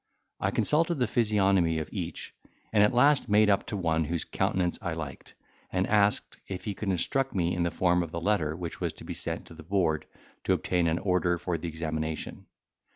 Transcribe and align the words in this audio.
I 0.39 0.49
consulted 0.49 0.95
the 0.95 1.05
physiognomy 1.05 1.77
of 1.77 1.87
each, 1.93 2.33
and 2.73 2.81
at 2.83 2.91
last 2.91 3.29
made 3.29 3.51
up 3.51 3.67
to 3.67 3.77
one 3.77 4.05
whose 4.05 4.25
countenance 4.25 4.79
I 4.81 4.93
liked, 4.93 5.35
and 5.71 5.85
asked, 5.85 6.37
if 6.47 6.65
he 6.65 6.73
could 6.73 6.89
instruct 6.89 7.35
me 7.35 7.53
in 7.53 7.61
the 7.61 7.69
form 7.69 8.01
of 8.01 8.09
the 8.09 8.19
letter 8.19 8.55
which 8.55 8.81
was 8.81 8.93
to 8.93 9.03
be 9.03 9.13
sent 9.13 9.45
to 9.45 9.53
the 9.53 9.61
Board 9.61 10.07
to 10.45 10.53
obtain 10.53 10.87
an 10.87 10.97
order 10.97 11.37
for 11.37 11.53
examination? 11.53 12.47